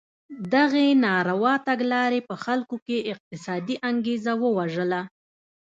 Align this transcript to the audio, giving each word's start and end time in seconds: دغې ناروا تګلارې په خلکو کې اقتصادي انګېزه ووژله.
دغې 0.53 0.87
ناروا 1.05 1.53
تګلارې 1.67 2.19
په 2.29 2.35
خلکو 2.43 2.75
کې 2.85 3.07
اقتصادي 3.13 3.75
انګېزه 3.89 4.33
ووژله. 4.43 5.01